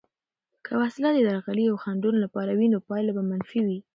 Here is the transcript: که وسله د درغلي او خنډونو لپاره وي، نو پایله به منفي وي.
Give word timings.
که 0.65 0.71
وسله 0.81 1.09
د 1.13 1.19
درغلي 1.27 1.65
او 1.71 1.75
خنډونو 1.83 2.19
لپاره 2.25 2.51
وي، 2.57 2.67
نو 2.73 2.77
پایله 2.87 3.11
به 3.17 3.23
منفي 3.31 3.59
وي. 3.67 3.79